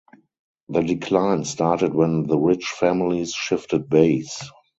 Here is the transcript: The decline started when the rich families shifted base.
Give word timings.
The 0.69 0.81
decline 0.81 1.45
started 1.45 1.93
when 1.93 2.23
the 2.25 2.35
rich 2.35 2.65
families 2.65 3.33
shifted 3.33 3.87
base. 3.87 4.43